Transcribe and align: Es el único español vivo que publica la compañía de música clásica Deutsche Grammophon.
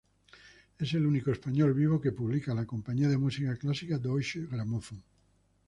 Es 0.79 0.95
el 0.95 1.05
único 1.05 1.29
español 1.29 1.75
vivo 1.75 2.01
que 2.01 2.11
publica 2.11 2.55
la 2.55 2.65
compañía 2.65 3.07
de 3.07 3.19
música 3.19 3.55
clásica 3.55 3.99
Deutsche 3.99 4.47
Grammophon. 4.47 5.03